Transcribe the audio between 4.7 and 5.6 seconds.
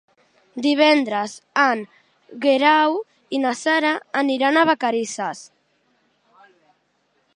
Vacarisses.